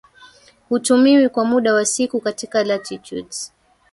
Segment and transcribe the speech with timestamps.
[0.69, 3.53] hutumiwi kwa muda wa siku katika latitudes